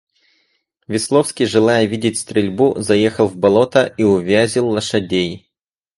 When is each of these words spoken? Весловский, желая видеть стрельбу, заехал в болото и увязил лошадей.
Весловский, 0.87 1.45
желая 1.45 1.85
видеть 1.85 2.17
стрельбу, 2.17 2.73
заехал 2.75 3.27
в 3.27 3.37
болото 3.37 3.85
и 3.85 4.03
увязил 4.03 4.67
лошадей. 4.69 5.47